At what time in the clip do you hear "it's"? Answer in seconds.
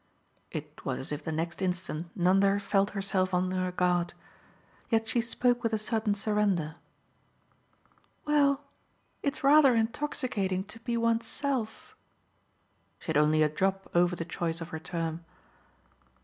9.21-9.43